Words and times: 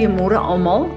Goeiemôre 0.00 0.40
almal. 0.40 0.88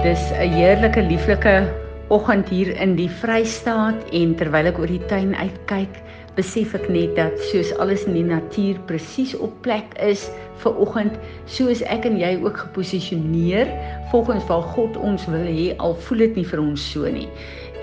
Dis 0.00 0.32
'n 0.32 0.48
heerlike, 0.56 1.02
lieflike 1.04 1.68
oggend 2.08 2.48
hier 2.48 2.72
in 2.80 2.94
die 2.96 3.10
Vrystaat 3.20 4.00
en 4.16 4.32
terwyl 4.40 4.70
ek 4.70 4.78
oor 4.80 4.88
die 4.88 5.04
tuin 5.10 5.34
uitkyk, 5.36 5.98
besef 6.32 6.72
ek 6.72 6.88
net 6.88 7.12
dat 7.18 7.36
soos 7.50 7.74
alles 7.76 8.06
in 8.08 8.16
die 8.16 8.24
natuur 8.24 8.80
presies 8.88 9.34
op 9.36 9.52
plek 9.60 9.92
is 10.00 10.30
vir 10.64 10.80
oggend, 10.80 11.20
so 11.44 11.68
is 11.68 11.84
ek 11.92 12.08
en 12.08 12.16
jy 12.16 12.38
ook 12.40 12.56
geposisioneer 12.56 13.68
volgens 14.14 14.48
waar 14.48 14.64
God 14.72 14.96
ons 14.96 15.28
wil 15.28 15.44
hê 15.44 15.76
al 15.76 15.92
voel 16.08 16.24
dit 16.24 16.40
nie 16.40 16.48
vir 16.48 16.64
ons 16.64 16.80
so 16.92 17.04
nie. 17.04 17.28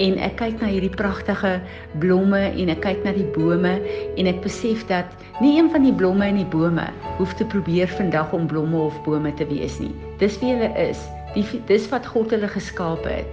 En 0.03 0.17
ek 0.19 0.33
kyk 0.41 0.57
na 0.59 0.67
hierdie 0.67 0.91
pragtige 0.91 1.53
blomme 2.03 2.41
en 2.51 2.71
ek 2.73 2.81
kyk 2.83 3.05
na 3.05 3.13
die 3.15 3.27
bome 3.35 3.77
en 4.19 4.27
ek 4.27 4.41
besef 4.43 4.81
dat 4.89 5.07
nie 5.39 5.53
een 5.55 5.69
van 5.71 5.85
die 5.87 5.93
blomme 5.95 6.27
en 6.27 6.39
die 6.41 6.49
bome 6.51 6.89
hoef 7.15 7.35
te 7.39 7.47
probeer 7.53 7.87
vandag 7.95 8.33
om 8.35 8.49
blomme 8.51 8.81
of 8.89 8.97
bome 9.05 9.31
te 9.39 9.47
wees 9.47 9.79
nie. 9.79 9.93
Dis 10.19 10.35
wie 10.41 10.51
hulle 10.51 10.71
is. 10.81 10.99
Die, 11.35 11.45
dis 11.71 11.87
wat 11.91 12.07
God 12.11 12.35
hulle 12.35 12.47
geskaap 12.51 13.07
het. 13.07 13.27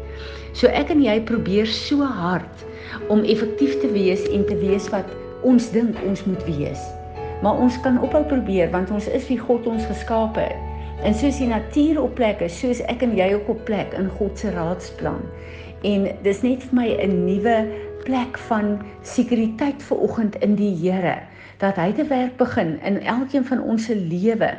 So 0.55 0.70
ek 0.70 0.91
en 0.95 1.03
jy 1.03 1.19
probeer 1.27 1.67
so 1.67 2.06
hard 2.06 2.67
om 3.11 3.27
effektief 3.27 3.78
te 3.83 3.91
wees 3.91 4.22
en 4.31 4.47
te 4.47 4.59
wees 4.62 4.87
wat 4.94 5.09
ons 5.42 5.70
dink 5.75 5.98
ons 6.06 6.22
moet 6.31 6.47
wees. 6.47 6.83
Maar 7.42 7.59
ons 7.59 7.78
kan 7.83 7.98
ophou 8.06 8.22
probeer 8.31 8.70
want 8.70 8.94
ons 8.94 9.11
is 9.11 9.27
wie 9.31 9.41
God 9.41 9.67
ons 9.67 9.87
geskaap 9.91 10.39
het. 10.39 10.55
En 11.03 11.15
soos 11.19 11.41
die 11.42 11.50
natuur 11.50 11.98
op 12.05 12.15
plek 12.15 12.42
is, 12.47 12.55
soos 12.55 12.78
ek 12.87 13.03
en 13.03 13.17
jy 13.19 13.33
ook 13.34 13.48
op 13.50 13.65
plek 13.67 13.97
in 13.98 14.06
God 14.20 14.39
se 14.39 14.53
raadsplan. 14.55 15.25
En 15.83 16.08
dis 16.22 16.42
net 16.42 16.62
vir 16.62 16.75
my 16.78 16.88
'n 16.94 17.25
nuwe 17.25 17.56
plek 18.05 18.38
van 18.48 18.83
sekuriteit 19.02 19.83
vir 19.83 19.98
oggend 19.98 20.36
in 20.42 20.55
die 20.55 20.75
Here 20.77 21.19
dat 21.62 21.77
hy 21.78 21.92
te 21.94 22.05
werk 22.11 22.36
begin 22.36 22.80
in 22.83 23.00
elkeen 23.06 23.44
van 23.47 23.61
ons 23.62 23.84
se 23.86 23.94
lewe 23.97 24.50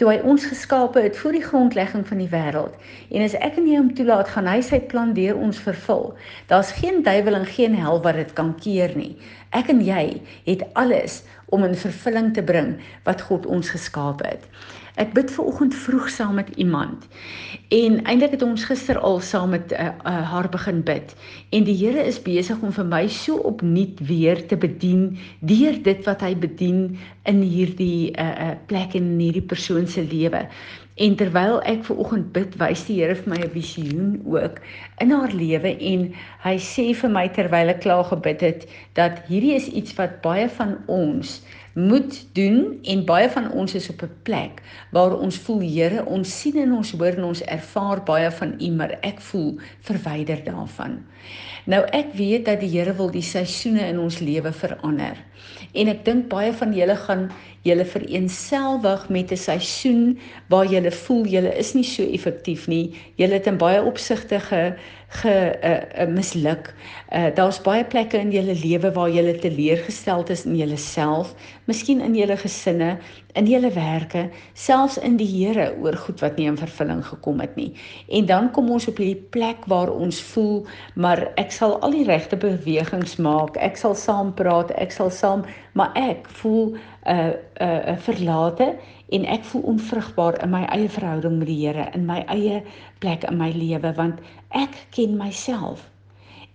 toe 0.00 0.08
hy 0.08 0.16
ons 0.24 0.46
geskape 0.48 1.02
het 1.04 1.18
voor 1.20 1.36
die 1.36 1.44
grondlegging 1.44 2.06
van 2.08 2.22
die 2.22 2.30
wêreld 2.32 2.78
en 3.10 3.24
as 3.26 3.36
ek 3.44 3.58
en 3.60 3.68
jy 3.68 3.76
hom 3.76 3.90
toelaat 3.98 4.30
gaan 4.32 4.48
hy 4.48 4.62
sy 4.64 4.80
plan 4.80 5.12
deur 5.16 5.36
ons 5.36 5.60
vervul. 5.60 6.14
Daar's 6.48 6.72
geen 6.80 7.02
duiwel 7.02 7.34
en 7.34 7.46
geen 7.46 7.76
hel 7.76 8.00
wat 8.04 8.16
dit 8.16 8.32
kan 8.32 8.54
keer 8.60 8.96
nie. 8.96 9.16
Ek 9.52 9.68
en 9.68 9.84
jy 9.84 10.22
het 10.48 10.64
alles 10.72 11.22
om 11.52 11.64
in 11.64 11.76
vervulling 11.76 12.32
te 12.34 12.42
bring 12.42 12.76
wat 13.04 13.20
God 13.28 13.46
ons 13.46 13.70
geskaap 13.76 14.24
het 14.24 14.48
Ek 14.96 15.10
bid 15.12 15.28
ver 15.30 15.44
oggend 15.44 15.74
vroeg 15.76 16.06
saam 16.08 16.38
met 16.40 16.48
iemand. 16.56 17.04
En 17.68 17.98
eintlik 18.08 18.32
het 18.36 18.42
ons 18.42 18.64
gister 18.64 18.96
al 18.98 19.18
saam 19.20 19.50
met 19.52 19.72
uh, 19.72 19.90
uh, 19.92 20.14
haar 20.30 20.48
begin 20.48 20.80
bid. 20.88 21.12
En 21.52 21.66
die 21.68 21.76
Here 21.76 22.00
is 22.00 22.22
besig 22.22 22.62
om 22.64 22.72
vir 22.72 22.88
my 22.88 23.02
so 23.12 23.36
opnuut 23.50 24.00
weer 24.08 24.40
te 24.48 24.56
bedien 24.56 25.18
deur 25.44 25.76
dit 25.82 26.00
wat 26.08 26.24
hy 26.24 26.32
bedien 26.46 26.96
in 27.28 27.42
hierdie 27.44 28.14
uh, 28.16 28.24
uh, 28.24 28.54
plek 28.72 28.96
en 28.96 29.12
in 29.12 29.20
hierdie 29.26 29.44
persoon 29.44 29.84
se 29.84 30.06
lewe. 30.08 30.46
En 30.96 31.16
terwyl 31.20 31.58
ek 31.68 31.84
ver 31.84 32.00
oggend 32.00 32.32
bid, 32.32 32.56
wys 32.56 32.86
die 32.88 32.96
Here 33.02 33.18
vir 33.20 33.34
my 33.34 33.42
'n 33.44 33.52
visioen 33.52 34.16
ook 34.24 34.62
in 35.04 35.12
haar 35.12 35.32
lewe 35.36 35.76
en 35.76 36.08
hy 36.46 36.56
sê 36.56 36.86
vir 36.96 37.12
my 37.12 37.28
terwyl 37.28 37.68
ek 37.68 37.84
klaar 37.84 38.08
gebid 38.08 38.40
het 38.40 38.64
dat 38.96 39.20
hierdie 39.28 39.52
is 39.60 39.68
iets 39.68 39.92
wat 40.00 40.22
baie 40.24 40.48
van 40.48 40.78
ons 40.88 41.42
moet 41.76 42.26
doen 42.32 42.78
en 42.82 43.04
baie 43.04 43.28
van 43.28 43.50
ons 43.52 43.74
is 43.74 43.88
op 43.92 44.02
'n 44.02 44.12
plek 44.22 44.62
waar 44.90 45.18
ons 45.18 45.36
voel 45.38 45.60
Here, 45.60 46.04
ons 46.04 46.40
sien 46.40 46.56
en 46.56 46.72
ons 46.72 46.90
hoor 46.90 47.16
en 47.16 47.24
ons 47.24 47.42
ervaar 47.42 48.02
baie 48.02 48.30
van 48.30 48.54
U, 48.60 48.70
maar 48.70 48.98
ek 49.00 49.20
voel 49.20 49.58
verwyder 49.80 50.44
daarvan. 50.44 51.04
Nou 51.64 51.84
ek 51.84 52.14
weet 52.14 52.44
dat 52.44 52.60
die 52.60 52.70
Here 52.78 52.94
wil 52.94 53.10
die 53.10 53.22
seisoene 53.22 53.88
in 53.88 53.98
ons 53.98 54.18
lewe 54.18 54.52
verander. 54.52 55.16
En 55.76 55.88
ek 55.92 56.04
dink 56.04 56.28
baie 56.32 56.52
van 56.56 56.72
julle 56.74 56.96
gaan 56.96 57.28
julle 57.66 57.84
vereenselwig 57.84 59.08
met 59.08 59.32
'n 59.32 59.36
seisoen 59.36 60.18
waar 60.48 60.66
julle 60.66 60.90
voel 60.90 61.24
julle 61.26 61.52
is 61.62 61.74
nie 61.74 61.84
so 61.84 62.02
effektief 62.02 62.66
nie. 62.66 62.94
Julle 63.16 63.32
het 63.38 63.46
in 63.46 63.58
baie 63.58 63.82
opsigte 63.82 64.40
ge 64.40 64.74
ge 65.08 65.34
uh, 65.62 66.02
uh, 66.02 66.08
misluk. 66.08 66.74
Uh, 67.14 67.30
Daar's 67.34 67.60
baie 67.62 67.84
plekke 67.84 68.18
in 68.18 68.30
julle 68.30 68.54
lewe 68.54 68.92
waar 68.92 69.10
julle 69.10 69.38
teleurgesteld 69.38 70.30
is 70.30 70.44
in 70.44 70.56
julleself, 70.56 71.34
miskien 71.64 72.00
in 72.00 72.14
julle 72.14 72.36
gesinne, 72.36 72.98
in 73.36 73.46
julle 73.50 73.70
werke, 73.74 74.26
selfs 74.56 74.96
in 74.98 75.18
die 75.20 75.28
Here 75.28 75.68
oor 75.82 75.96
goed 76.00 76.22
wat 76.24 76.38
nie 76.40 76.48
in 76.48 76.58
vervulling 76.58 77.02
gekom 77.04 77.40
het 77.44 77.56
nie. 77.56 77.70
En 78.08 78.26
dan 78.26 78.50
kom 78.56 78.70
ons 78.72 78.88
op 78.88 79.00
hierdie 79.00 79.28
plek 79.36 79.66
waar 79.70 79.92
ons 79.92 80.20
voel, 80.32 80.64
maar 80.94 81.26
ek 81.40 81.52
sal 81.52 81.76
al 81.84 81.96
die 81.96 82.06
regte 82.08 82.38
bewegings 82.40 83.16
maak. 83.20 83.58
Ek 83.60 83.76
sal 83.80 83.94
saam 83.94 84.32
praat, 84.38 84.72
ek 84.80 84.94
sal 84.96 85.12
saam, 85.12 85.44
maar 85.76 85.92
ek 86.00 86.28
voel 86.40 86.74
'n 86.74 86.78
uh, 87.12 87.14
'n 87.16 87.34
uh, 87.62 87.92
uh, 87.92 87.98
verlate 88.08 88.76
en 89.08 89.24
ek 89.24 89.44
voel 89.44 89.62
onvrugbaar 89.62 90.42
in 90.42 90.50
my 90.50 90.64
eie 90.74 90.88
verhouding 90.88 91.38
met 91.38 91.46
die 91.46 91.60
Here, 91.66 91.90
in 91.94 92.06
my 92.06 92.24
eie 92.26 92.62
plek 92.98 93.24
in 93.24 93.36
my 93.36 93.52
lewe 93.52 93.92
want 93.94 94.20
ek 94.50 94.86
ken 94.90 95.16
myself. 95.16 95.90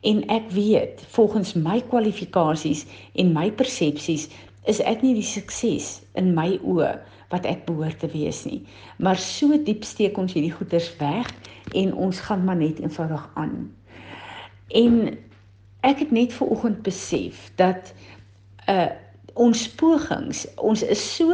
En 0.02 0.24
ek 0.28 0.50
weet 0.52 1.04
volgens 1.14 1.54
my 1.54 1.82
kwalifikasies 1.90 2.86
en 3.14 3.34
my 3.34 3.52
persepsies 3.52 4.30
is 4.70 4.82
ek 4.86 5.02
nie 5.02 5.14
die 5.18 5.26
sukses 5.26 6.02
in 6.20 6.34
my 6.38 6.60
oë 6.62 6.94
wat 7.32 7.48
ek 7.50 7.66
behoort 7.66 8.02
te 8.04 8.10
wees 8.12 8.44
nie. 8.46 8.62
Maar 9.02 9.18
so 9.18 9.58
diep 9.58 9.86
steek 9.88 10.18
ons 10.22 10.34
hierdie 10.36 10.54
goeders 10.54 10.92
weg 11.00 11.30
en 11.78 11.94
ons 11.94 12.20
gaan 12.28 12.44
maar 12.46 12.60
net 12.60 12.80
eenvoudig 12.80 13.24
aan. 13.40 13.72
En 14.68 15.18
ek 15.88 16.04
het 16.06 16.12
net 16.12 16.34
ver 16.34 16.52
oggend 16.54 16.84
besef 16.86 17.50
dat 17.62 17.94
uh 18.70 18.92
ons 19.40 19.62
pogings, 19.80 20.44
ons 20.60 20.82
is 20.84 21.02
so 21.16 21.32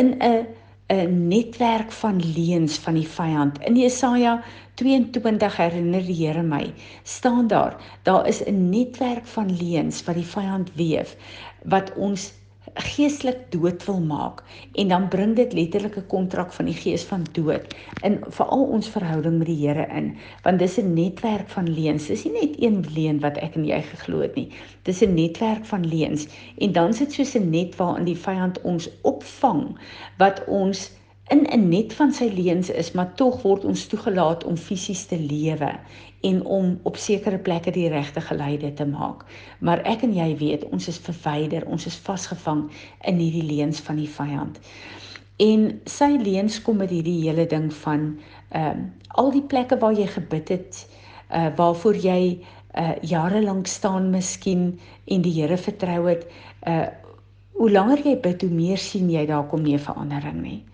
in 0.00 0.16
'n 0.24 0.46
'n 0.88 1.28
netwerk 1.28 1.92
van 1.92 2.16
leuns 2.34 2.78
van 2.78 2.94
die 2.94 3.08
vyand. 3.08 3.58
In 3.68 3.76
Jesaja 3.76 4.42
22 4.74 5.56
herinner 5.56 6.06
die 6.06 6.16
Here 6.16 6.42
my, 6.42 6.72
staan 7.02 7.46
daar, 7.46 7.76
daar 8.02 8.26
is 8.26 8.40
'n 8.44 8.70
netwerk 8.70 9.26
van 9.26 9.56
leuns 9.56 10.04
wat 10.04 10.14
die 10.14 10.24
vyand 10.24 10.74
weef 10.74 11.16
wat 11.64 11.92
ons 11.94 12.32
geestelik 12.78 13.50
dood 13.50 13.84
wil 13.84 14.00
maak 14.00 14.42
en 14.72 14.88
dan 14.88 15.08
bring 15.08 15.36
dit 15.36 15.52
letterlik 15.52 15.96
'n 15.96 16.06
kontrak 16.06 16.52
van 16.52 16.64
die 16.64 16.74
gees 16.74 17.04
van 17.04 17.26
dood 17.32 17.74
in 18.02 18.18
veral 18.28 18.64
ons 18.64 18.88
verhouding 18.88 19.38
met 19.38 19.46
die 19.46 19.66
Here 19.66 19.86
in 19.96 20.16
want 20.42 20.58
dis 20.58 20.78
'n 20.78 20.94
netwerk 20.94 21.48
van 21.48 21.68
leuns. 21.68 22.06
Dis 22.06 22.24
nie 22.24 22.32
net 22.32 22.62
een 22.62 22.84
leuen 22.94 23.20
wat 23.20 23.36
ek 23.36 23.54
en 23.54 23.64
jy 23.64 23.82
geglo 23.82 24.20
het 24.20 24.34
nie. 24.34 24.48
Dis 24.82 25.02
'n 25.02 25.14
netwerk 25.14 25.64
van 25.64 25.86
leuns. 25.86 26.28
En 26.58 26.72
dan 26.72 26.92
sit 26.92 27.12
soos 27.12 27.34
'n 27.34 27.50
net 27.50 27.76
waarin 27.76 28.04
die 28.04 28.16
vyand 28.16 28.60
ons 28.62 28.90
opvang 29.02 29.78
wat 30.18 30.44
ons 30.46 30.90
in 31.28 31.46
'n 31.50 31.68
net 31.68 31.92
van 31.92 32.12
sy 32.12 32.28
leuns 32.34 32.70
is, 32.70 32.92
maar 32.92 33.14
tog 33.14 33.42
word 33.42 33.64
ons 33.64 33.86
toegelaat 33.86 34.44
om 34.44 34.56
fisies 34.56 35.06
te 35.06 35.18
lewe 35.18 35.70
en 36.20 36.44
om 36.44 36.78
op 36.82 36.96
sekere 36.96 37.38
plekke 37.38 37.70
die 37.70 37.88
regte 37.88 38.20
geleide 38.20 38.72
te 38.74 38.86
maak. 38.86 39.24
Maar 39.58 39.82
ek 39.86 40.02
en 40.02 40.14
jy 40.14 40.36
weet, 40.36 40.64
ons 40.74 40.88
is 40.88 40.98
verwyder, 40.98 41.66
ons 41.66 41.86
is 41.86 41.98
vasgevang 42.02 42.66
in 43.06 43.20
hierdie 43.22 43.46
leuns 43.46 43.80
van 43.80 44.00
die 44.00 44.10
vyand. 44.10 44.58
En 45.38 45.68
sy 45.86 46.10
leuns 46.18 46.58
kom 46.62 46.80
met 46.82 46.90
hierdie 46.90 47.20
hele 47.22 47.46
ding 47.46 47.70
van 47.84 48.14
ehm 48.50 48.86
uh, 48.86 48.86
al 49.18 49.30
die 49.34 49.42
plekke 49.42 49.78
waar 49.78 49.94
jy 49.96 50.06
gebid 50.06 50.48
het, 50.48 50.86
uh 51.34 51.48
waarvoor 51.56 51.96
jy 51.96 52.38
uh 52.78 52.94
jare 53.02 53.40
lank 53.42 53.66
staan 53.66 54.10
miskien 54.10 54.78
en 55.06 55.22
die 55.22 55.32
Here 55.40 55.56
vertrou 55.56 56.08
het, 56.08 56.26
uh 56.66 56.86
hoe 57.52 57.70
langer 57.70 57.98
jy 58.04 58.20
bid, 58.20 58.42
hoe 58.42 58.50
meer 58.50 58.78
sien 58.78 59.10
jy 59.10 59.26
daar 59.26 59.46
kom 59.46 59.62
nie 59.62 59.78
verandering 59.78 60.42
nie. 60.42 60.64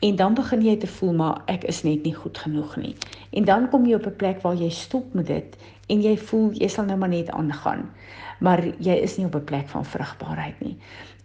En 0.00 0.16
dan 0.16 0.34
begin 0.34 0.62
jy 0.62 0.76
te 0.76 0.86
voel 0.86 1.12
maar 1.12 1.42
ek 1.46 1.64
is 1.64 1.82
net 1.82 2.04
nie 2.06 2.14
goed 2.14 2.38
genoeg 2.38 2.76
nie. 2.76 2.94
En 3.30 3.44
dan 3.44 3.68
kom 3.68 3.86
jy 3.86 3.94
op 3.94 4.06
'n 4.06 4.16
plek 4.16 4.42
waar 4.42 4.54
jy 4.54 4.70
stop 4.70 5.14
met 5.14 5.26
dit 5.26 5.56
en 5.88 6.02
jy 6.02 6.16
voel 6.16 6.52
jy 6.52 6.68
sal 6.68 6.84
nou 6.84 6.98
maar 6.98 7.08
net 7.08 7.30
aangaan. 7.30 7.90
Maar 8.40 8.64
jy 8.78 8.94
is 8.94 9.16
nie 9.16 9.26
op 9.26 9.34
'n 9.34 9.44
plek 9.44 9.68
van 9.68 9.84
vrugbaarheid 9.84 10.60
nie. 10.60 10.76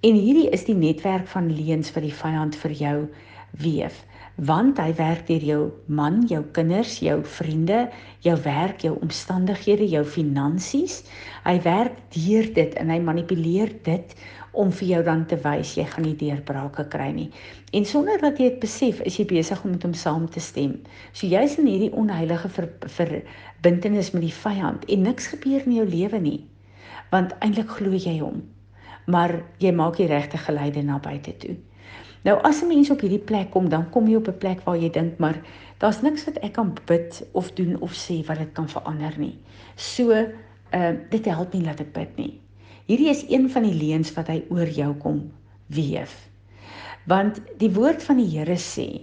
En 0.02 0.14
hierdie 0.14 0.50
is 0.50 0.66
die 0.66 0.76
netwerk 0.76 1.28
van 1.28 1.54
leuns 1.56 1.94
wat 1.94 2.04
die 2.04 2.14
vyand 2.14 2.56
vir 2.56 2.72
jou 2.72 3.10
weef. 3.52 4.06
Want 4.36 4.80
hy 4.82 4.90
werk 4.98 5.28
deur 5.28 5.44
jou 5.46 5.64
man, 5.86 6.24
jou 6.26 6.42
kinders, 6.56 6.96
jou 7.06 7.20
vriende, 7.22 7.84
jou 8.26 8.34
werk, 8.42 8.82
jou 8.82 8.96
omstandighede, 9.06 9.86
jou 9.86 10.02
finansies. 10.06 11.04
Hy 11.46 11.60
werk 11.62 12.00
deur 12.16 12.48
dit 12.56 12.74
en 12.82 12.90
hy 12.90 12.98
manipuleer 13.00 13.76
dit 13.86 14.16
om 14.54 14.72
vir 14.74 14.88
jou 14.88 15.02
dan 15.06 15.26
te 15.30 15.38
wys 15.44 15.76
jy 15.78 15.86
gaan 15.90 16.06
nie 16.08 16.16
deurbrake 16.18 16.86
kry 16.94 17.12
nie. 17.14 17.28
En 17.78 17.86
sonder 17.86 18.22
dat 18.22 18.42
jy 18.42 18.50
dit 18.52 18.60
besef, 18.62 19.02
is 19.06 19.20
jy 19.20 19.26
besig 19.30 19.62
om 19.66 19.74
met 19.74 19.86
hom 19.86 19.94
saam 19.98 20.26
te 20.30 20.42
stem. 20.42 20.80
So 21.14 21.30
jy's 21.30 21.60
in 21.62 21.70
hierdie 21.70 21.94
onheilige 21.94 22.50
verbintenis 22.98 24.14
met 24.14 24.26
die 24.26 24.34
vyand 24.34 24.86
en 24.90 25.06
niks 25.10 25.30
gebeur 25.34 25.66
in 25.66 25.78
jou 25.78 25.86
lewe 25.90 26.22
nie. 26.22 26.40
Want 27.14 27.38
eintlik 27.46 27.70
glo 27.78 27.94
jy 27.94 28.18
hom. 28.22 28.42
Maar 29.06 29.44
jy 29.62 29.74
maak 29.78 29.98
die 30.02 30.10
regte 30.10 30.42
geleide 30.42 30.82
na 30.86 30.98
buite 31.02 31.38
toe. 31.38 31.58
Nou 32.24 32.38
as 32.42 32.62
'n 32.62 32.68
mens 32.68 32.90
op 32.90 33.02
hierdie 33.02 33.20
plek 33.20 33.52
kom, 33.52 33.70
dan 33.70 33.90
kom 33.90 34.08
jy 34.08 34.16
op 34.16 34.28
'n 34.28 34.38
plek 34.38 34.64
waar 34.64 34.78
jy 34.78 34.90
dink 34.90 35.18
maar 35.18 35.42
daar's 35.78 36.02
niks 36.02 36.26
wat 36.26 36.38
ek 36.38 36.54
kan 36.54 36.74
bid 36.86 37.28
of 37.32 37.52
doen 37.52 37.80
of 37.82 37.92
sê 37.94 38.26
wat 38.26 38.38
dit 38.38 38.52
kan 38.52 38.70
verander 38.70 39.14
nie. 39.18 39.38
So, 39.76 40.12
ehm 40.12 40.96
uh, 40.96 41.00
dit 41.10 41.26
help 41.26 41.54
nie 41.54 41.64
dat 41.64 41.80
ek 41.80 41.94
bid 41.94 42.16
nie. 42.16 42.40
Hierdie 42.86 43.10
is 43.10 43.26
een 43.30 43.50
van 43.50 43.64
die 43.64 43.88
leuns 43.88 44.14
wat 44.14 44.28
hy 44.28 44.44
oor 44.50 44.68
jou 44.68 44.94
kom 44.94 45.32
weef. 45.68 46.30
Want 47.06 47.42
die 47.58 47.72
woord 47.72 48.04
van 48.04 48.18
die 48.18 48.38
Here 48.38 48.58
sê 48.58 49.02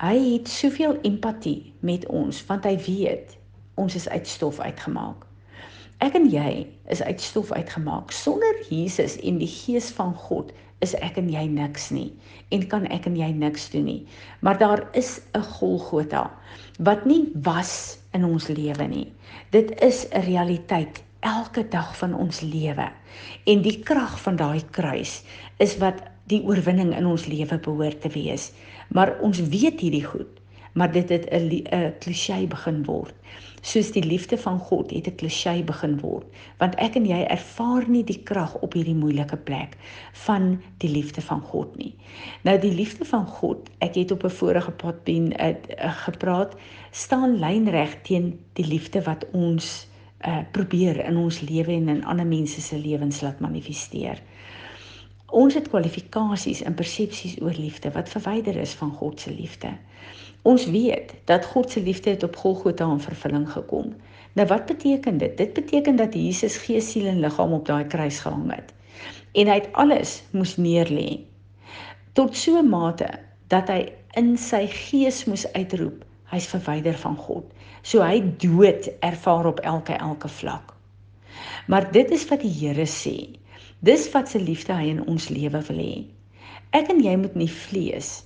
Hy 0.00 0.16
het 0.16 0.48
soveel 0.48 0.94
empatie 1.04 1.74
met 1.84 2.06
ons 2.08 2.38
want 2.48 2.64
hy 2.64 2.78
weet 2.86 3.34
ons 3.76 3.94
is 3.98 4.06
uit 4.08 4.28
stof 4.28 4.60
uitgemaak. 4.60 5.26
Ek 6.00 6.14
en 6.16 6.24
jy 6.32 6.64
is 6.88 7.02
uit 7.04 7.20
stof 7.20 7.52
uitgemaak. 7.52 8.08
Sonder 8.08 8.62
Jesus 8.70 9.18
en 9.20 9.36
die 9.42 9.50
Gees 9.52 9.90
van 9.92 10.14
God 10.16 10.54
is 10.84 10.94
ek 11.04 11.18
en 11.20 11.28
jy 11.32 11.44
niks 11.46 11.90
nie 11.94 12.08
en 12.54 12.66
kan 12.72 12.86
ek 12.90 13.06
en 13.06 13.16
jy 13.16 13.30
niks 13.36 13.68
doen 13.70 13.84
nie. 13.84 14.06
Maar 14.40 14.58
daar 14.58 14.82
is 14.92 15.20
'n 15.34 15.42
Golgotha 15.42 16.30
wat 16.78 17.04
nie 17.04 17.28
was 17.34 17.98
in 18.12 18.24
ons 18.24 18.48
lewe 18.48 18.86
nie. 18.88 19.12
Dit 19.50 19.80
is 19.82 20.06
'n 20.10 20.24
realiteit 20.24 21.02
elke 21.20 21.68
dag 21.68 21.96
van 21.96 22.14
ons 22.14 22.40
lewe. 22.40 22.90
En 23.46 23.62
die 23.62 23.78
krag 23.82 24.20
van 24.20 24.36
daai 24.36 24.62
kruis 24.70 25.22
is 25.58 25.76
wat 25.78 26.02
die 26.26 26.42
oorwinning 26.42 26.96
in 26.96 27.06
ons 27.06 27.26
lewe 27.26 27.58
behoort 27.58 28.00
te 28.00 28.08
wees. 28.08 28.52
Maar 28.88 29.18
ons 29.20 29.40
weet 29.40 29.80
hierdie 29.80 30.04
goed 30.04 30.40
maar 30.72 30.92
dit 30.92 31.08
het 31.08 31.26
'n 31.30 31.62
'n 31.70 31.94
klisjé 31.98 32.46
begin 32.46 32.84
word. 32.84 33.14
Soos 33.60 33.90
die 33.92 34.02
liefde 34.02 34.38
van 34.38 34.58
God 34.58 34.90
het 34.90 35.06
'n 35.06 35.16
klisjé 35.20 35.64
begin 35.64 35.98
word, 36.00 36.24
want 36.58 36.74
ek 36.74 36.96
en 36.96 37.06
jy 37.06 37.20
ervaar 37.28 37.88
nie 37.88 38.04
die 38.04 38.22
krag 38.22 38.54
op 38.60 38.72
hierdie 38.72 38.94
moeilike 38.94 39.36
plek 39.36 39.76
van 40.12 40.62
die 40.78 40.90
liefde 40.90 41.20
van 41.20 41.40
God 41.40 41.76
nie. 41.76 41.94
Nou 42.42 42.58
die 42.58 42.72
liefde 42.72 43.04
van 43.04 43.26
God, 43.26 43.68
ek 43.78 43.94
het 43.94 44.10
op 44.10 44.24
'n 44.24 44.30
vorige 44.30 44.70
potbeen 44.70 45.32
uh, 45.40 45.48
uh, 45.48 45.92
gepraat, 46.06 46.56
staan 46.90 47.38
lynreg 47.38 48.02
teen 48.02 48.40
die 48.52 48.66
liefde 48.66 49.02
wat 49.02 49.26
ons 49.32 49.88
uh, 50.26 50.38
probeer 50.52 51.04
in 51.04 51.16
ons 51.16 51.40
lewe 51.40 51.72
en 51.72 51.88
in 51.88 52.04
ander 52.04 52.26
mense 52.26 52.60
se 52.60 52.78
lewens 52.78 53.20
laat 53.20 53.40
manifesteer. 53.40 54.22
Ons 55.30 55.54
het 55.54 55.68
kwalifikasies 55.68 56.62
en 56.62 56.74
persepsies 56.74 57.36
oor 57.40 57.54
liefde 57.54 57.90
wat 57.90 58.08
verwyder 58.08 58.56
is 58.56 58.72
van 58.74 58.90
God 58.90 59.20
se 59.20 59.30
liefde. 59.30 59.76
Ons 60.42 60.64
weet 60.66 61.12
dat 61.28 61.44
God 61.44 61.70
se 61.70 61.82
liefde 61.82 62.10
het 62.10 62.22
op 62.22 62.36
Golgotha 62.36 62.86
in 62.90 63.00
vervulling 63.00 63.50
gekom. 63.52 63.92
Nou 64.32 64.46
wat 64.48 64.66
beteken 64.66 65.18
dit? 65.18 65.36
Dit 65.36 65.52
beteken 65.52 65.96
dat 65.96 66.14
Jesus 66.14 66.56
gees, 66.56 66.90
siel 66.90 67.06
en 67.06 67.20
liggaam 67.20 67.52
op 67.52 67.66
daai 67.66 67.84
kruis 67.86 68.20
gehang 68.20 68.54
het. 68.54 68.72
En 69.32 69.46
hy 69.46 69.54
het 69.60 69.68
alles 69.72 70.22
moes 70.30 70.56
neerlê. 70.56 71.20
Tot 72.12 72.36
so 72.36 72.58
'n 72.58 72.68
mate 72.68 73.08
dat 73.48 73.68
hy 73.68 73.92
in 74.16 74.36
sy 74.38 74.66
gees 74.66 75.24
moes 75.24 75.52
uitroep, 75.52 76.04
hy's 76.24 76.46
verwyder 76.46 76.94
van 76.94 77.16
God. 77.16 77.44
So 77.82 78.02
hy 78.02 78.22
dood 78.36 78.88
ervaar 79.00 79.46
op 79.46 79.60
elke 79.60 79.92
elke 79.92 80.28
vlak. 80.28 80.74
Maar 81.66 81.92
dit 81.92 82.10
is 82.10 82.28
wat 82.28 82.40
die 82.40 82.54
Here 82.58 82.86
sê. 82.86 83.28
Dis 83.78 84.10
wat 84.10 84.28
se 84.28 84.40
liefde 84.40 84.72
hy 84.72 84.88
in 84.88 85.06
ons 85.06 85.28
lewe 85.28 85.62
wil 85.68 85.76
hê. 85.76 86.04
Ek 86.70 86.88
en 86.88 87.02
jy 87.02 87.16
moet 87.16 87.34
nie 87.34 87.50
vlees 87.50 88.24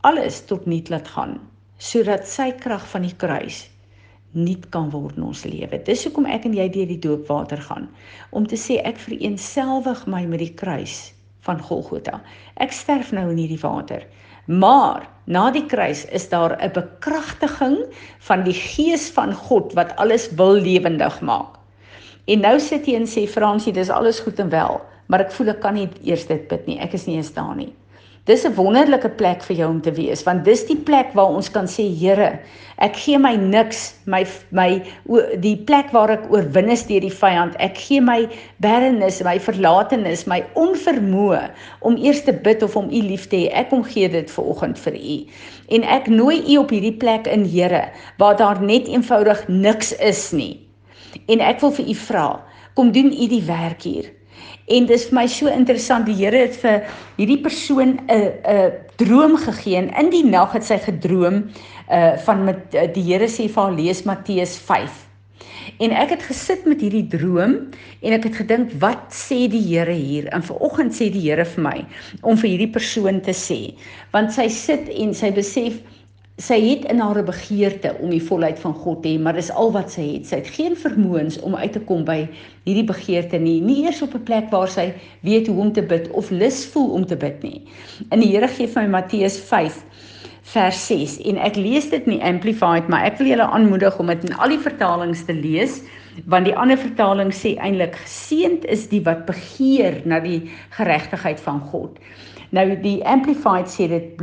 alles 0.00 0.40
tot 0.48 0.66
nul 0.66 0.84
laat 0.88 1.08
gaan 1.12 1.36
sodat 1.80 2.28
sy 2.28 2.50
krag 2.60 2.84
van 2.92 3.04
die 3.04 3.16
kruis 3.16 3.64
nuut 4.32 4.68
kan 4.70 4.90
word 4.92 5.16
in 5.18 5.26
ons 5.26 5.42
lewe. 5.44 5.80
Dis 5.84 6.04
hoekom 6.06 6.28
ek 6.30 6.44
en 6.46 6.54
jy 6.54 6.68
deur 6.72 6.88
die 6.88 7.00
doopwater 7.02 7.60
gaan 7.66 7.88
om 8.36 8.46
te 8.46 8.56
sê 8.60 8.78
ek 8.86 9.00
vereenselwig 9.02 10.04
my 10.06 10.22
met 10.30 10.42
die 10.44 10.54
kruis 10.54 11.10
van 11.46 11.60
Golgotha. 11.64 12.20
Ek 12.62 12.72
sterf 12.72 13.10
nou 13.16 13.26
in 13.32 13.40
hierdie 13.42 13.60
water. 13.62 14.04
Maar 14.46 15.04
na 15.26 15.48
die 15.54 15.66
kruis 15.66 16.04
is 16.16 16.28
daar 16.28 16.56
'n 16.56 16.72
bekragtiging 16.74 17.76
van 18.28 18.44
die 18.44 18.56
gees 18.56 19.10
van 19.10 19.34
God 19.34 19.74
wat 19.74 19.96
alles 19.96 20.30
wil 20.30 20.54
lewendig 20.54 21.20
maak. 21.20 21.58
En 22.26 22.40
nou 22.40 22.58
sit 22.60 22.86
jy 22.86 22.94
en 22.94 23.06
sê 23.06 23.26
Fransie, 23.28 23.72
dis 23.72 23.90
alles 23.90 24.20
goed 24.20 24.38
en 24.38 24.48
wel, 24.48 24.80
maar 25.08 25.20
ek 25.20 25.32
voel 25.32 25.48
ek 25.48 25.60
kan 25.60 25.74
nie 25.74 25.88
eers 26.04 26.26
dit 26.26 26.48
bid 26.48 26.66
nie. 26.66 26.78
Ek 26.78 26.92
is 26.94 27.06
nie 27.06 27.16
eens 27.16 27.32
daar 27.32 27.56
nie. 27.56 27.74
Dis 28.28 28.44
'n 28.44 28.52
wonderlike 28.52 29.08
plek 29.16 29.42
vir 29.42 29.56
jou 29.56 29.68
om 29.70 29.80
te 29.80 29.92
wees 29.96 30.22
want 30.26 30.44
dis 30.44 30.66
die 30.68 30.76
plek 30.76 31.14
waar 31.16 31.32
ons 31.32 31.48
kan 31.48 31.64
sê 31.64 31.86
Here, 31.88 32.38
ek 32.84 32.96
gee 32.96 33.18
my 33.18 33.32
niks, 33.36 33.94
my 34.04 34.26
my 34.52 34.82
die 35.40 35.56
plek 35.56 35.88
waar 35.96 36.12
ek 36.12 36.26
oorwin 36.28 36.68
is 36.68 36.84
deur 36.84 37.00
die 37.00 37.16
vyand. 37.22 37.56
Ek 37.58 37.80
gee 37.80 38.00
my 38.00 38.28
barrenness, 38.60 39.22
my 39.24 39.38
verlatenis, 39.38 40.26
my 40.26 40.42
onvermoë 40.54 41.48
om 41.80 41.96
eers 41.96 42.20
te 42.28 42.32
bid 42.32 42.62
of 42.62 42.76
om 42.76 42.92
U 42.92 43.00
lief 43.08 43.26
te 43.32 43.46
hê. 43.46 43.50
Ek 43.56 43.72
kom 43.72 43.82
gee 43.88 44.08
dit 44.08 44.30
ver 44.30 44.44
oggend 44.44 44.78
vir 44.78 45.00
U. 45.00 45.16
En 45.72 45.82
ek 45.82 46.12
nooi 46.12 46.44
U 46.52 46.60
op 46.60 46.76
hierdie 46.76 46.98
plek 47.00 47.26
in 47.26 47.48
Here 47.48 47.86
waar 48.18 48.36
daar 48.36 48.60
net 48.60 48.88
eenvoudig 48.88 49.48
niks 49.48 49.96
is 49.96 50.28
nie. 50.32 50.60
En 51.32 51.40
ek 51.40 51.64
wil 51.64 51.72
vir 51.72 51.88
U 51.88 52.00
vra, 52.04 52.28
kom 52.76 52.92
doen 52.92 53.14
U 53.16 53.32
die 53.32 53.46
werk 53.48 53.88
hier. 53.88 54.12
En 54.70 54.86
dis 54.86 55.04
vir 55.08 55.16
my 55.18 55.26
so 55.26 55.50
interessant 55.50 56.06
die 56.06 56.14
Here 56.14 56.44
het 56.46 56.56
vir 56.62 56.86
hierdie 57.18 57.40
persoon 57.42 57.98
'n 58.06 58.32
'n 58.54 58.72
droom 59.02 59.36
gegee 59.36 59.76
en 59.76 59.90
in 59.98 60.10
die 60.10 60.24
nag 60.24 60.52
het 60.52 60.64
sy 60.64 60.78
gedroom 60.78 61.50
uh 61.90 62.16
van 62.26 62.44
met 62.44 62.74
uh, 62.74 62.86
die 62.94 63.02
Here 63.02 63.28
sê 63.28 63.48
vir 63.48 63.62
haar 63.62 63.74
lees 63.74 64.04
Matteus 64.04 64.58
5. 64.58 65.06
En 65.80 65.92
ek 65.96 66.10
het 66.10 66.22
gesit 66.22 66.66
met 66.68 66.80
hierdie 66.80 67.06
droom 67.08 67.54
en 68.00 68.12
ek 68.12 68.24
het 68.28 68.36
gedink 68.42 68.72
wat 68.82 69.10
sê 69.14 69.48
die 69.50 69.62
Here 69.62 69.92
hier? 69.92 70.28
En 70.28 70.42
vanoggend 70.42 70.94
sê 70.94 71.10
die 71.10 71.24
Here 71.28 71.44
vir 71.44 71.64
my 71.64 71.78
om 72.22 72.36
vir 72.36 72.50
hierdie 72.50 72.72
persoon 72.72 73.20
te 73.20 73.32
sê 73.32 73.74
want 74.12 74.32
sy 74.32 74.48
sit 74.48 74.88
en 74.88 75.14
sy 75.14 75.32
besef 75.34 75.80
sy 76.40 76.56
het 76.62 76.86
in 76.88 77.00
haar 77.02 77.20
begeerte 77.24 77.92
om 78.00 78.12
die 78.12 78.22
volheid 78.22 78.58
van 78.62 78.72
God 78.72 79.02
te 79.04 79.10
hê, 79.12 79.18
maar 79.20 79.36
dis 79.36 79.50
al 79.52 79.72
wat 79.74 79.92
sy 79.92 80.06
het. 80.06 80.28
Sy 80.30 80.38
het 80.40 80.48
geen 80.54 80.76
vermoëns 80.78 81.36
om 81.44 81.56
uit 81.58 81.74
te 81.76 81.82
kom 81.84 82.06
by 82.08 82.22
hierdie 82.64 82.86
begeerte 82.88 83.38
nie, 83.40 83.58
nie 83.60 83.82
eers 83.84 84.00
op 84.02 84.14
'n 84.14 84.24
plek 84.24 84.48
waar 84.50 84.68
sy 84.68 84.92
weet 85.20 85.46
hoe 85.46 85.60
om 85.60 85.72
te 85.72 85.82
bid 85.82 86.08
of 86.10 86.30
lus 86.30 86.64
voel 86.72 86.90
om 86.96 87.06
te 87.06 87.16
bid 87.16 87.42
nie. 87.42 87.62
In 88.10 88.20
die 88.20 88.32
Here 88.32 88.48
gee 88.48 88.66
vir 88.66 88.82
my 88.82 88.88
Matteus 88.88 89.38
5 89.38 89.84
vers 90.42 90.86
6 90.86 91.20
en 91.28 91.36
ek 91.36 91.56
lees 91.56 91.90
dit 91.90 92.06
nie 92.06 92.22
amplified, 92.22 92.88
maar 92.88 93.04
ek 93.04 93.18
wil 93.18 93.26
julle 93.26 93.46
aanmoedig 93.46 93.98
om 93.98 94.06
dit 94.06 94.24
in 94.24 94.34
al 94.34 94.48
die 94.48 94.58
vertalings 94.58 95.24
te 95.24 95.32
lees 95.32 95.82
want 96.26 96.44
die 96.44 96.56
ander 96.56 96.76
vertaling 96.76 97.30
sê 97.32 97.56
eintlik 97.56 97.94
geseend 97.96 98.64
is 98.64 98.88
die 98.88 99.00
wat 99.04 99.26
begeer 99.26 100.02
na 100.04 100.20
die 100.20 100.50
geregtigheid 100.70 101.40
van 101.40 101.60
God. 101.60 101.98
Nou 102.50 102.66
die 102.82 102.98
amplified 103.06 103.70
sê 103.70 103.86
dit 103.88 104.16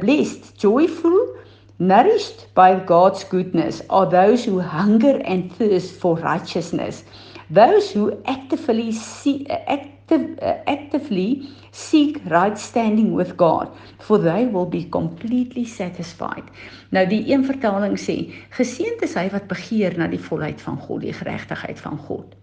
blessed, 0.00 0.54
joyful 0.56 1.39
Nourished 1.80 2.52
by 2.54 2.78
God's 2.78 3.24
goodness 3.24 3.80
are 3.88 4.04
those 4.04 4.44
who 4.44 4.60
hunger 4.60 5.16
and 5.24 5.50
thirst 5.56 5.94
for 5.94 6.14
righteousness, 6.16 7.04
those 7.48 7.90
who 7.90 8.20
actively 8.26 8.92
see, 8.92 9.46
active, 9.48 10.38
uh, 10.42 10.58
actively 10.66 11.48
seek 11.72 12.20
right 12.26 12.58
standing 12.58 13.14
with 13.14 13.34
God, 13.38 13.72
for 13.98 14.18
they 14.18 14.44
will 14.44 14.66
be 14.66 14.84
completely 14.84 15.64
satisfied. 15.64 16.44
Nou 16.92 17.06
die 17.08 17.22
een 17.32 17.48
vertaling 17.48 17.96
sê: 17.96 18.18
Geseënd 18.58 19.00
is 19.08 19.16
hy 19.16 19.30
wat 19.32 19.48
begeer 19.48 19.96
na 19.96 20.10
die 20.12 20.20
volheid 20.20 20.60
van 20.60 20.76
God, 20.84 21.00
die 21.08 21.16
geregtigheid 21.16 21.80
van 21.80 21.96
God. 21.96 22.36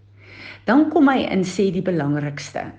Dan 0.66 0.88
kom 0.90 1.14
hy 1.14 1.28
in 1.30 1.46
sê 1.46 1.70
die 1.70 1.86
belangrikste 1.86 2.72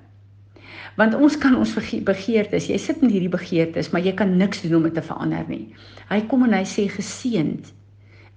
want 0.99 1.15
ons 1.15 1.37
kan 1.39 1.55
ons 1.55 1.75
begeertes, 2.03 2.67
jy 2.67 2.77
sit 2.81 2.99
met 3.03 3.13
hierdie 3.13 3.31
begeertes, 3.31 3.91
maar 3.93 4.03
jy 4.03 4.11
kan 4.19 4.33
niks 4.37 4.65
doen 4.65 4.81
om 4.81 4.87
dit 4.89 4.97
te 4.97 5.03
verander 5.05 5.45
nie. 5.47 5.65
Hy 6.09 6.19
kom 6.27 6.43
en 6.43 6.55
hy 6.57 6.65
sê 6.67 6.89
geseend 6.91 7.71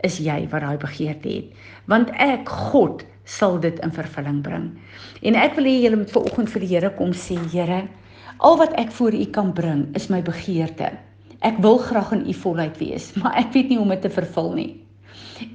is 0.07 0.19
jy 0.23 0.45
wat 0.53 0.63
daai 0.63 0.79
begeerte 0.83 1.31
het, 1.31 1.65
want 1.91 2.11
ek 2.23 2.51
God 2.71 3.03
sal 3.27 3.59
dit 3.63 3.79
in 3.83 3.95
vervulling 3.95 4.41
bring. 4.47 4.69
En 5.27 5.39
ek 5.39 5.57
wil 5.59 5.67
hê 5.71 5.75
julle 5.85 6.01
moet 6.03 6.15
ver 6.15 6.27
oggend 6.27 6.51
vir 6.51 6.65
die 6.65 6.71
Here 6.75 6.91
kom 6.99 7.15
sê, 7.15 7.39
Here, 7.53 7.85
al 8.43 8.59
wat 8.59 8.75
ek 8.79 8.95
voor 8.95 9.15
U 9.15 9.27
kan 9.35 9.53
bring 9.55 9.85
is 9.99 10.09
my 10.11 10.23
begeerte. 10.23 10.91
Ek 11.43 11.59
wil 11.63 11.79
graag 11.83 12.13
in 12.15 12.27
U 12.31 12.35
volheid 12.45 12.79
wees, 12.83 13.11
maar 13.23 13.39
ek 13.39 13.55
weet 13.57 13.71
nie 13.71 13.79
hoe 13.81 13.87
om 13.87 13.95
dit 13.95 14.07
te 14.07 14.13
vervul 14.13 14.53
nie. 14.59 14.71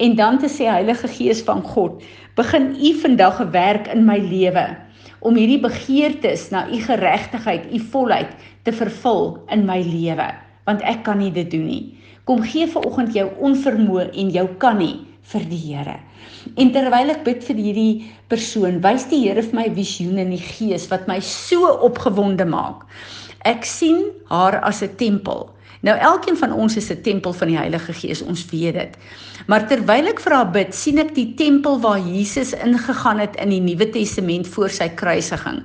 En 0.03 0.15
dan 0.19 0.39
te 0.39 0.51
sê 0.51 0.67
Heilige 0.67 1.07
Gees 1.11 1.39
van 1.47 1.63
God, 1.63 2.03
begin 2.39 2.73
U 2.75 2.93
vandag 3.03 3.39
'n 3.43 3.51
werk 3.55 3.87
in 3.95 4.03
my 4.07 4.19
lewe 4.19 4.67
om 5.19 5.37
hierdie 5.37 5.61
begeertes 5.61 6.49
na 6.53 6.65
u 6.69 6.79
geregtigheid, 6.83 7.69
u 7.73 7.79
volheid 7.91 8.33
te 8.63 8.73
vervul 8.75 9.37
in 9.53 9.65
my 9.67 9.79
lewe, 9.85 10.27
want 10.67 10.83
ek 10.83 11.03
kan 11.07 11.21
nie 11.21 11.31
dit 11.33 11.49
doen 11.51 11.65
nie. 11.67 11.83
Kom 12.27 12.43
gee 12.43 12.67
vir 12.67 12.85
oggend 12.85 13.15
jou 13.15 13.27
onvermoë 13.49 14.09
en 14.13 14.31
jou 14.35 14.47
kan 14.61 14.77
nie 14.81 14.95
vir 15.31 15.43
die 15.49 15.63
Here. 15.63 15.97
En 16.59 16.71
terwyl 16.71 17.11
ek 17.11 17.23
bid 17.25 17.43
vir 17.43 17.59
hierdie 17.59 17.93
persoon, 18.31 18.81
wys 18.83 19.07
die 19.11 19.23
Here 19.25 19.43
vir 19.43 19.61
my 19.61 19.67
visioene 19.75 20.23
in 20.27 20.33
die 20.35 20.43
gees 20.43 20.87
wat 20.91 21.07
my 21.07 21.19
so 21.23 21.67
opgewonde 21.87 22.47
maak. 22.47 22.83
Ek 23.47 23.65
sien 23.65 24.09
haar 24.31 24.59
as 24.63 24.83
'n 24.83 24.95
tempel 24.99 25.47
Nou 25.85 25.97
elkeen 25.97 26.37
van 26.37 26.53
ons 26.53 26.75
is 26.75 26.89
'n 26.89 27.01
tempel 27.01 27.33
van 27.33 27.47
die 27.47 27.57
Heilige 27.57 27.93
Gees, 27.93 28.21
ons 28.21 28.45
weet 28.49 28.73
dit. 28.73 28.97
Maar 29.47 29.63
terwyl 29.67 30.09
ek 30.11 30.19
vir 30.19 30.33
haar 30.35 30.49
bid, 30.51 30.73
sien 30.75 30.99
ek 30.99 31.13
die 31.15 31.29
tempel 31.39 31.77
waar 31.83 32.01
Jesus 32.03 32.51
ingegaan 32.51 33.21
het 33.23 33.37
in 33.39 33.53
die 33.53 33.61
Nuwe 33.63 33.87
Testament 33.93 34.47
voor 34.51 34.73
sy 34.75 34.89
kruisiging. 34.99 35.61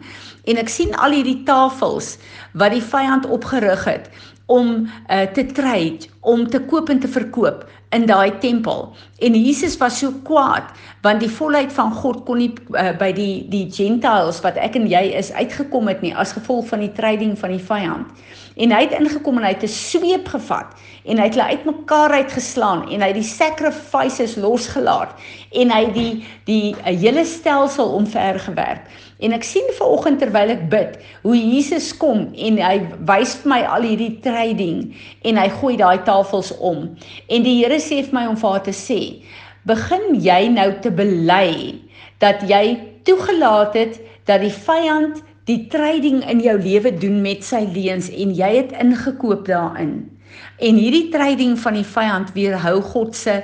En 0.47 0.61
ek 0.63 0.71
sien 0.71 0.95
al 1.03 1.17
hierdie 1.17 1.41
tafels 1.49 2.15
wat 2.55 2.75
die 2.75 2.85
vyand 2.93 3.27
opgerig 3.27 3.83
het 3.91 4.07
om 4.53 4.73
uh, 4.85 5.23
te 5.35 5.47
trade, 5.57 6.11
om 6.21 6.45
te 6.49 6.61
koop 6.71 6.91
en 6.93 7.01
te 7.01 7.09
verkoop 7.09 7.65
in 7.93 8.07
daai 8.09 8.39
tempel. 8.41 8.87
En 9.19 9.35
Jesus 9.37 9.77
was 9.81 9.99
so 10.01 10.13
kwaad 10.27 10.71
want 11.03 11.21
die 11.21 11.31
volheid 11.31 11.73
van 11.75 11.91
God 11.99 12.23
kon 12.29 12.39
nie 12.39 12.53
uh, 12.79 12.93
by 12.99 13.11
die 13.17 13.43
die 13.53 13.67
gentiles 13.73 14.39
wat 14.45 14.61
ek 14.61 14.79
en 14.79 14.87
jy 14.91 15.03
is 15.19 15.33
uitgekom 15.35 15.91
het 15.91 16.05
nie 16.05 16.15
as 16.15 16.35
gevolg 16.37 16.69
van 16.71 16.85
die 16.85 16.93
trading 16.97 17.35
van 17.39 17.57
die 17.57 17.65
vyand. 17.71 18.23
En 18.61 18.73
hy 18.75 18.83
het 18.85 18.95
ingekom 18.99 19.41
en 19.41 19.47
hy 19.49 19.55
het 19.55 19.65
'n 19.65 19.73
sweep 19.73 20.29
gevat 20.29 20.77
en 21.05 21.19
hy 21.19 21.25
het 21.25 21.35
hulle 21.35 21.53
uitmekaar 21.57 22.13
uitgeslaan 22.21 22.89
en 22.89 23.01
hy 23.01 23.09
het 23.11 23.21
die 23.21 23.29
sacrifices 23.29 24.37
losgelaat 24.37 25.17
en 25.53 25.71
hy 25.71 25.85
het 25.85 25.95
die 25.95 26.25
die 26.45 26.77
'n 26.85 26.97
hele 26.97 27.25
stelsel 27.25 27.93
omvergewerp. 27.93 28.87
En 29.23 29.33
ek 29.33 29.45
sien 29.45 29.69
ver 29.79 29.87
oggend 29.87 30.19
terwyl 30.19 30.51
ek 30.51 30.69
bid 30.69 30.99
hoe 31.23 31.37
Jesus 31.37 31.97
kom 31.97 32.33
en 32.35 32.59
hy 32.59 32.81
wys 33.07 33.35
vir 33.43 33.49
my 33.49 33.61
al 33.63 33.83
hierdie 33.83 34.21
trading 34.43 34.95
en 35.23 35.39
hy 35.39 35.49
gooi 35.61 35.77
daai 35.79 36.03
tafels 36.07 36.53
om. 36.59 36.91
En 37.29 37.45
die 37.47 37.61
Here 37.63 37.79
sê 37.81 38.03
vir 38.03 38.15
my 38.17 38.27
om 38.31 38.39
vir 38.39 38.51
haar 38.51 38.65
te 38.67 38.75
sê, 38.75 39.01
begin 39.69 40.19
jy 40.23 40.49
nou 40.51 40.71
te 40.83 40.91
bely 40.91 41.79
dat 42.23 42.43
jy 42.49 42.79
toegelaat 43.07 43.77
het 43.79 44.01
dat 44.27 44.43
die 44.43 44.55
vyand 44.55 45.23
die 45.47 45.67
trading 45.71 46.23
in 46.31 46.43
jou 46.43 46.57
lewe 46.59 46.93
doen 46.95 47.21
met 47.23 47.43
sy 47.47 47.65
leuns 47.75 48.11
en 48.11 48.35
jy 48.35 48.51
het 48.61 48.75
ingekoop 48.83 49.47
daarin. 49.47 49.97
En 50.63 50.79
hierdie 50.79 51.11
trading 51.15 51.57
van 51.59 51.79
die 51.79 51.87
vyand 51.87 52.31
weerhou 52.35 52.81
God 52.93 53.17
se 53.19 53.41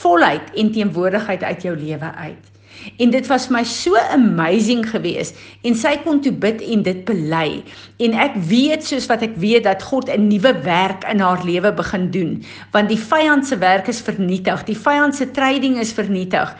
volheid 0.00 0.48
en 0.56 0.72
teenwoordigheid 0.72 1.44
uit 1.44 1.68
jou 1.68 1.76
lewe 1.76 2.12
uit. 2.24 2.51
En 2.98 3.10
dit 3.10 3.26
was 3.26 3.48
my 3.48 3.64
so 3.64 3.96
amazing 4.10 4.84
geweest 4.90 5.38
en 5.62 5.76
sy 5.78 5.94
kon 6.04 6.20
toe 6.22 6.32
bid 6.32 6.62
en 6.62 6.82
dit 6.82 7.04
bely. 7.08 7.62
En 8.02 8.16
ek 8.24 8.36
weet 8.50 8.84
soos 8.86 9.06
wat 9.10 9.22
ek 9.22 9.36
weet 9.42 9.64
dat 9.64 9.82
God 9.82 10.10
'n 10.10 10.28
nuwe 10.28 10.52
werk 10.62 11.04
in 11.10 11.20
haar 11.20 11.44
lewe 11.44 11.72
begin 11.72 12.10
doen. 12.10 12.44
Want 12.72 12.88
die 12.88 12.98
vyand 12.98 13.46
se 13.46 13.58
werk 13.58 13.88
is 13.88 14.00
vernietig. 14.00 14.64
Die 14.64 14.78
vyand 14.78 15.14
se 15.14 15.30
trading 15.30 15.78
is 15.78 15.92
vernietig. 15.92 16.56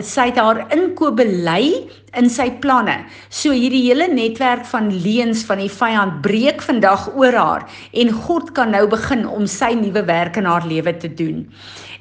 Sy 0.00 0.26
het 0.30 0.38
haar 0.38 0.66
inkoop 0.72 1.16
bely 1.16 1.88
in 2.18 2.30
sy 2.30 2.50
planne. 2.62 3.04
So 3.28 3.52
hierdie 3.54 3.82
hele 3.88 4.08
netwerk 4.08 4.64
van 4.70 4.90
leuns 5.04 5.44
van 5.44 5.58
die 5.58 5.70
vyand 5.70 6.22
breek 6.22 6.62
vandag 6.62 7.08
oor 7.14 7.32
haar. 7.32 7.66
En 7.92 8.10
God 8.10 8.52
kan 8.52 8.70
nou 8.70 8.86
begin 8.88 9.26
om 9.28 9.46
sy 9.46 9.74
nuwe 9.74 10.04
werk 10.04 10.36
in 10.36 10.44
haar 10.44 10.66
lewe 10.66 10.96
te 10.96 11.14
doen. 11.14 11.44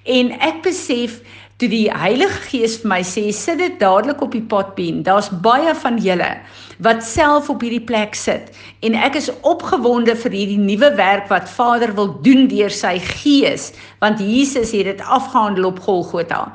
En 0.03 0.33
ek 0.43 0.63
besef 0.65 1.21
toe 1.63 1.71
die 1.71 1.87
Heilige 1.87 2.41
Gees 2.49 2.73
vir 2.81 2.89
my 2.91 2.99
sê 3.07 3.29
sit 3.31 3.61
dit 3.61 3.75
dadelik 3.79 4.19
op 4.25 4.33
die 4.35 4.43
potpen. 4.51 4.99
Daar's 5.07 5.29
baie 5.45 5.71
van 5.79 5.99
julle 6.01 6.33
wat 6.83 7.03
self 7.05 7.47
op 7.53 7.61
hierdie 7.63 7.83
plek 7.87 8.17
sit 8.19 8.49
en 8.83 8.97
ek 8.99 9.15
is 9.15 9.29
opgewonde 9.47 10.15
vir 10.19 10.35
hierdie 10.35 10.59
nuwe 10.59 10.89
werk 10.97 11.29
wat 11.31 11.47
Vader 11.47 11.93
wil 11.95 12.09
doen 12.25 12.49
deur 12.51 12.73
sy 12.73 12.97
Gees 12.99 13.69
want 14.03 14.19
Jesus 14.19 14.73
het 14.75 14.89
dit 14.89 15.03
afgehandel 15.05 15.69
op 15.69 15.79
Golgotha. 15.85 16.49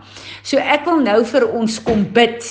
So 0.44 0.60
ek 0.60 0.84
wil 0.84 1.00
nou 1.06 1.22
vir 1.30 1.48
ons 1.48 1.78
kom 1.86 2.04
bid. 2.12 2.44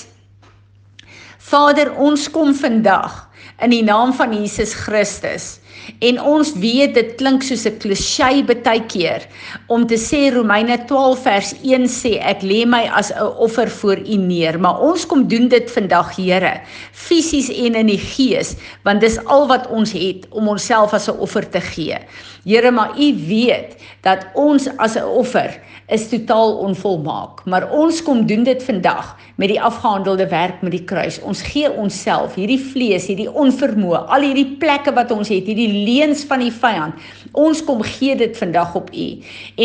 Vader, 1.38 1.94
ons 1.94 2.26
kom 2.34 2.56
vandag 2.58 3.28
in 3.62 3.76
die 3.76 3.86
naam 3.86 4.16
van 4.18 4.34
Jesus 4.34 4.74
Christus. 4.74 5.60
En 6.00 6.22
ons 6.22 6.54
weet 6.60 6.94
dit 6.94 7.16
klink 7.20 7.44
soos 7.44 7.66
'n 7.66 7.78
klisjé 7.80 8.44
baie 8.46 8.82
keer 8.88 9.26
om 9.68 9.86
te 9.88 9.96
sê 9.96 10.34
Romeine 10.34 10.78
12 10.86 11.24
vers 11.24 11.54
1 11.64 11.88
sê 11.88 12.18
ek 12.20 12.42
lê 12.42 12.66
my 12.66 12.84
as 12.94 13.12
'n 13.12 13.24
offer 13.38 13.70
voor 13.70 13.98
U 13.98 14.18
neer, 14.18 14.60
maar 14.60 14.80
ons 14.82 15.06
kom 15.06 15.28
doen 15.28 15.48
dit 15.48 15.72
vandag 15.72 16.16
Here, 16.16 16.62
fisies 16.92 17.50
en 17.50 17.76
in 17.76 17.88
die 17.88 17.98
gees, 17.98 18.56
want 18.84 19.02
dis 19.02 19.18
al 19.26 19.48
wat 19.48 19.68
ons 19.68 19.92
het 19.92 20.26
om 20.32 20.48
onsself 20.48 20.94
as 20.94 21.08
'n 21.08 21.20
offer 21.20 21.50
te 21.50 21.62
gee. 21.62 21.98
Here, 22.46 22.72
maar 22.72 22.96
U 22.98 23.14
weet 23.28 23.78
dat 24.02 24.28
ons 24.36 24.68
as 24.78 24.96
'n 24.96 25.04
offer 25.04 25.60
is 25.88 26.10
totaal 26.10 26.58
onvolmaak, 26.58 27.46
maar 27.46 27.72
ons 27.72 28.04
kom 28.04 28.26
doen 28.26 28.44
dit 28.44 28.64
vandag 28.64 29.16
met 29.36 29.48
die 29.48 29.62
afgehandelde 29.62 30.28
werk 30.28 30.62
met 30.62 30.72
die 30.72 30.84
kruis. 30.84 31.22
Ons 31.22 31.42
gee 31.42 31.72
onsself 31.72 32.36
hierdie 32.36 32.60
vlees, 32.60 33.08
hierdie 33.08 33.30
onvermoë, 33.32 34.08
al 34.08 34.22
hierdie 34.22 34.58
plekke 34.60 34.94
wat 34.94 35.12
ons 35.12 35.30
het, 35.30 35.46
hierdie 35.46 35.77
leuns 35.86 36.24
van 36.30 36.42
die 36.44 36.52
vyand. 36.54 36.96
Ons 37.38 37.62
kom 37.66 37.84
gee 37.86 38.16
dit 38.18 38.38
vandag 38.38 38.76
op 38.80 38.90
U. 38.94 39.08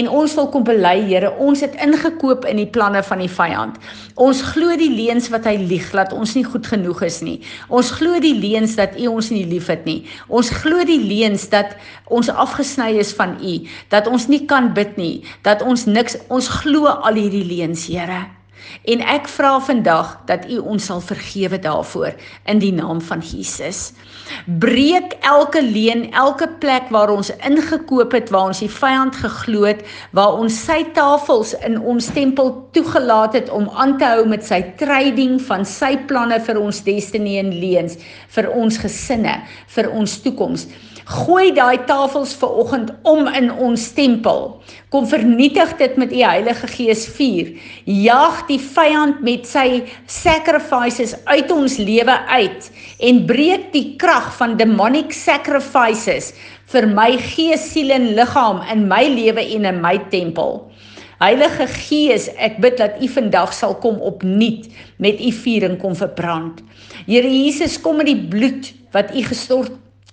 En 0.01 0.09
ons 0.09 0.35
wil 0.39 0.49
kom 0.53 0.67
bely, 0.67 0.95
Here, 1.09 1.33
ons 1.39 1.63
het 1.65 1.77
ingekoop 1.83 2.45
in 2.49 2.61
die 2.61 2.69
planne 2.69 3.03
van 3.07 3.23
die 3.23 3.31
vyand. 3.31 3.79
Ons 4.21 4.43
glo 4.53 4.77
die 4.79 4.91
leuns 4.93 5.31
wat 5.33 5.49
hy 5.49 5.57
lieg 5.61 5.89
dat 5.95 6.13
ons 6.17 6.35
nie 6.39 6.45
goed 6.47 6.69
genoeg 6.69 7.03
is 7.09 7.23
nie. 7.25 7.39
Ons 7.69 7.95
glo 7.97 8.21
die 8.23 8.37
leuns 8.37 8.77
dat 8.81 8.99
U 9.01 9.09
ons 9.15 9.33
nie 9.35 9.47
liefhet 9.49 9.87
nie. 9.89 10.03
Ons 10.29 10.53
glo 10.63 10.85
die 10.89 11.01
leuns 11.01 11.49
dat 11.53 11.77
ons 12.13 12.29
afgesny 12.29 12.93
is 13.01 13.15
van 13.17 13.39
U, 13.41 13.57
dat 13.95 14.11
ons 14.11 14.29
nie 14.29 14.45
kan 14.51 14.73
bid 14.77 14.99
nie, 15.01 15.25
dat 15.47 15.65
ons 15.65 15.89
niks 15.89 16.19
ons 16.29 16.53
glo 16.63 16.93
al 16.93 17.19
hierdie 17.21 17.47
leuns, 17.49 17.89
Here. 17.93 18.42
En 18.85 19.01
ek 19.01 19.29
vra 19.31 19.57
vandag 19.61 20.15
dat 20.27 20.47
U 20.51 20.59
ons 20.75 20.85
sal 20.87 21.01
vergewe 21.01 21.59
daarvoor 21.63 22.15
in 22.51 22.59
die 22.63 22.73
naam 22.75 23.01
van 23.01 23.23
Jesus. 23.23 23.93
Breek 24.63 25.17
elke 25.21 25.63
leuen, 25.63 26.09
elke 26.11 26.49
plek 26.63 26.91
waar 26.95 27.11
ons 27.15 27.31
ingekoop 27.47 28.13
het, 28.13 28.31
waar 28.35 28.51
ons 28.53 28.63
die 28.65 28.71
vyand 28.71 29.17
geglo 29.17 29.67
het, 29.69 29.85
waar 30.11 30.39
ons 30.41 30.57
sy 30.67 30.83
tafels 30.97 31.55
in 31.67 31.79
ons 31.79 32.11
tempel 32.15 32.55
toegelaat 32.77 33.37
het 33.39 33.51
om 33.51 33.69
aan 33.75 33.99
te 33.99 34.09
hou 34.09 34.27
met 34.29 34.47
sy 34.47 34.63
trading 34.81 35.39
van 35.49 35.67
sy 35.69 35.95
planne 36.11 36.41
vir 36.47 36.61
ons 36.61 36.83
destiny 36.87 37.39
en 37.43 37.53
leuns, 37.55 37.99
vir 38.35 38.51
ons 38.51 38.81
gesinne, 38.83 39.37
vir 39.77 39.91
ons 39.93 40.19
toekoms. 40.25 40.67
Gooi 41.13 41.51
daai 41.55 41.83
tafels 41.89 42.35
ver 42.39 42.53
oggend 42.63 42.93
om 43.03 43.27
in 43.27 43.51
ons 43.51 43.89
tempel. 43.97 44.63
Kom 44.93 45.07
vernietig 45.09 45.71
dit 45.81 45.95
met 45.97 46.11
u 46.13 46.19
Heilige 46.21 46.67
Gees 46.69 47.07
vuur. 47.09 47.55
Jag 47.89 48.43
die 48.51 48.59
vyand 48.61 49.23
met 49.25 49.47
sy 49.49 49.87
sacrifices 50.05 51.15
uit 51.25 51.53
ons 51.55 51.79
lewe 51.81 52.17
uit 52.29 52.67
en 53.09 53.23
breek 53.31 53.71
die 53.73 53.95
krag 53.97 54.29
van 54.37 54.59
demonic 54.61 55.15
sacrifices 55.17 56.35
vir 56.75 56.87
my 56.93 57.15
gees, 57.21 57.65
siel 57.73 57.95
en 57.97 58.11
liggaam 58.19 58.61
in 58.75 58.85
my 58.91 59.01
lewe 59.09 59.41
en 59.57 59.71
in 59.71 59.81
my 59.81 59.97
tempel. 60.13 60.61
Heilige 61.23 61.71
Gees, 61.73 62.29
ek 62.37 62.61
bid 62.61 62.77
dat 62.81 63.01
U 63.01 63.09
vandag 63.15 63.53
sal 63.57 63.79
kom 63.81 63.97
opnuut 64.05 64.69
met 65.01 65.21
U 65.25 65.33
vuur 65.41 65.71
en 65.71 65.79
kom 65.81 65.97
verbrand. 65.97 66.61
Here 67.07 67.33
Jesus, 67.33 67.79
kom 67.81 68.03
met 68.03 68.11
die 68.11 68.19
bloed 68.29 68.75
wat 68.93 69.15
U 69.17 69.25
gestort 69.25 69.73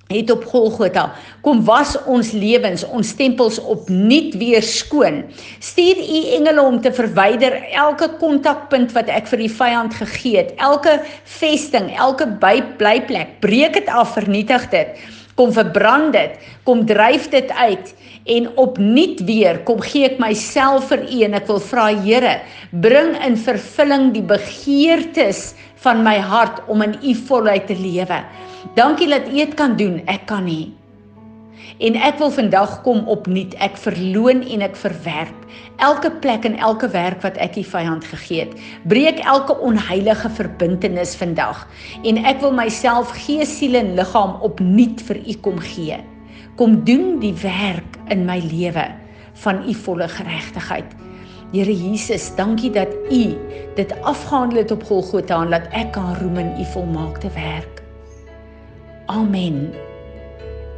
het 0.10 0.32
op 0.32 0.46
Golgotha. 0.46 1.12
Kom 1.46 1.60
was 1.66 1.92
ons 2.10 2.32
lewens 2.34 2.82
ons 2.86 3.12
tempels 3.14 3.60
opnuut 3.62 4.34
weer 4.42 4.66
skoon. 4.66 5.22
Stuur 5.60 6.02
u 6.02 6.22
engele 6.38 6.64
om 6.66 6.80
te 6.82 6.90
verwyder 6.94 7.60
elke 7.70 8.10
kontakpunt 8.18 8.96
wat 8.98 9.12
ek 9.14 9.30
vir 9.30 9.44
die 9.46 9.52
vyand 9.54 9.94
gegee 9.94 10.42
het. 10.42 10.56
Elke 10.58 10.98
vesting 11.38 11.92
elke 11.94 12.26
blyplek 12.42 13.38
breek 13.44 13.78
dit 13.78 13.94
af 13.94 14.18
vernietig 14.18 14.66
dit 14.74 14.98
kom 15.40 15.56
verbrand 15.56 16.12
dit 16.18 16.52
kom 16.68 16.84
dryf 16.90 17.30
dit 17.32 17.56
uit 17.56 17.96
en 18.36 18.52
opnuut 18.62 19.24
weer 19.26 19.64
kom 19.70 19.80
gee 19.88 20.12
ek 20.12 20.20
myself 20.22 20.92
vir 20.92 21.08
u 21.08 21.24
en 21.30 21.40
ek 21.40 21.48
wil 21.50 21.64
vra 21.72 21.88
Here 22.04 22.36
bring 22.84 23.16
in 23.26 23.40
vervulling 23.40 24.12
die 24.14 24.26
begeertes 24.36 25.54
van 25.80 26.04
my 26.04 26.20
hart 26.20 26.60
om 26.68 26.84
in 26.84 27.00
u 27.00 27.16
volheid 27.32 27.72
te 27.72 27.80
lewe 27.80 28.20
Dankie 28.76 29.08
dat 29.08 29.28
U 29.28 29.34
dit 29.34 29.54
kan 29.54 29.76
doen. 29.76 30.02
Ek 30.06 30.26
kan 30.28 30.44
nie. 30.44 30.74
En 31.80 31.96
ek 31.96 32.18
wil 32.20 32.32
vandag 32.36 32.82
kom 32.84 33.06
opnuut. 33.08 33.54
Ek 33.64 33.78
verloon 33.80 34.44
en 34.44 34.64
ek 34.66 34.76
verwerp 34.76 35.36
elke 35.80 36.12
plek 36.12 36.44
en 36.44 36.58
elke 36.60 36.90
werk 36.92 37.22
wat 37.24 37.38
ek 37.40 37.54
die 37.56 37.66
vyand 37.66 38.04
gegee 38.04 38.44
het. 38.44 38.56
Breek 38.92 39.22
elke 39.24 39.56
onheilige 39.64 40.28
verbintenis 40.36 41.16
vandag 41.16 41.64
en 42.04 42.20
ek 42.28 42.44
wil 42.44 42.52
myself 42.56 43.14
gees, 43.24 43.54
siel 43.62 43.80
en 43.80 43.94
liggaam 43.96 44.36
opnuut 44.44 45.00
vir 45.08 45.22
U 45.24 45.38
kom 45.48 45.60
gee. 45.64 46.00
Kom 46.60 46.82
doen 46.84 47.20
die 47.24 47.36
werk 47.40 48.00
in 48.12 48.26
my 48.28 48.42
lewe 48.44 48.90
van 49.46 49.64
U 49.64 49.76
volle 49.86 50.10
geregtigheid. 50.12 50.98
Here 51.54 51.74
Jesus, 51.74 52.28
dankie 52.36 52.74
dat 52.76 52.92
U 53.08 53.24
dit 53.80 53.94
afgehandel 54.04 54.66
het 54.66 54.76
op 54.76 54.84
Golgotha 54.84 55.46
en 55.48 55.56
dat 55.56 55.72
ek 55.72 55.96
kan 55.96 56.12
roem 56.20 56.44
in 56.44 56.58
U 56.60 56.68
volmaakte 56.76 57.32
werk. 57.40 57.80
Amen. 59.08 59.72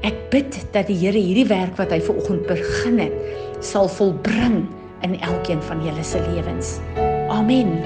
Ek 0.02 0.18
bid 0.34 0.56
dat 0.74 0.90
die 0.90 0.98
Here 0.98 1.20
hierdie 1.20 1.46
werk 1.46 1.78
wat 1.78 1.94
hy 1.94 2.00
ver 2.02 2.18
oggend 2.18 2.48
begin 2.50 2.98
het, 3.04 3.14
sal 3.62 3.90
volbring 3.92 4.64
in 5.06 5.18
elkeen 5.22 5.62
van 5.70 5.86
julle 5.86 6.06
se 6.06 6.22
lewens. 6.32 6.80
Amen. 7.30 7.78